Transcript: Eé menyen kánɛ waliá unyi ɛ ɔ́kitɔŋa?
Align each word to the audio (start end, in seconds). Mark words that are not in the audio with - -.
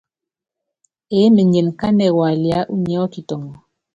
Eé 1.15 1.27
menyen 1.35 1.67
kánɛ 1.79 2.05
waliá 2.17 2.59
unyi 2.73 2.93
ɛ 2.97 3.01
ɔ́kitɔŋa? 3.05 3.55